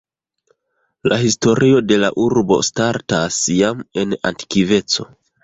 La 1.11 1.19
historio 1.23 1.81
de 1.89 1.99
la 2.05 2.09
urbo 2.23 2.57
startas 2.69 3.39
jam 3.61 3.85
en 4.07 4.19
antikveco. 4.33 5.09